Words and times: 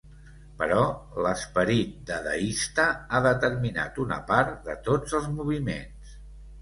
Però 0.61 0.77
l'esperit 1.25 1.91
dadaista 2.11 2.87
ha 3.09 3.21
determinat 3.29 4.03
una 4.05 4.21
part 4.33 4.57
de 4.71 4.79
tots 4.89 5.19
els 5.21 5.29
moviments. 5.39 6.17